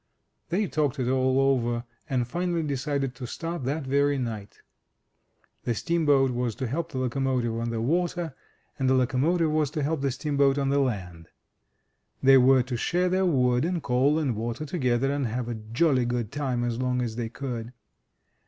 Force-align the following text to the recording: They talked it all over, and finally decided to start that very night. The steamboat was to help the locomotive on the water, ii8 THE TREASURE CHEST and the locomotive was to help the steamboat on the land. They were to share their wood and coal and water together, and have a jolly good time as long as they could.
They 0.49 0.65
talked 0.65 0.97
it 0.97 1.07
all 1.07 1.39
over, 1.39 1.83
and 2.09 2.27
finally 2.27 2.63
decided 2.63 3.13
to 3.13 3.27
start 3.27 3.65
that 3.65 3.83
very 3.85 4.17
night. 4.17 4.57
The 5.63 5.75
steamboat 5.75 6.31
was 6.31 6.55
to 6.55 6.65
help 6.65 6.91
the 6.91 6.97
locomotive 6.97 7.53
on 7.59 7.69
the 7.69 7.79
water, 7.81 8.09
ii8 8.09 8.09
THE 8.09 8.23
TREASURE 8.23 8.31
CHEST 8.31 8.79
and 8.79 8.89
the 8.89 8.93
locomotive 8.95 9.51
was 9.51 9.69
to 9.69 9.83
help 9.83 10.01
the 10.01 10.09
steamboat 10.09 10.57
on 10.57 10.69
the 10.69 10.79
land. 10.79 11.27
They 12.23 12.39
were 12.39 12.63
to 12.63 12.75
share 12.77 13.09
their 13.09 13.27
wood 13.27 13.63
and 13.63 13.83
coal 13.83 14.17
and 14.17 14.35
water 14.35 14.65
together, 14.65 15.11
and 15.13 15.27
have 15.27 15.47
a 15.47 15.53
jolly 15.53 16.05
good 16.05 16.31
time 16.31 16.63
as 16.63 16.81
long 16.81 17.03
as 17.03 17.15
they 17.15 17.29
could. 17.29 17.71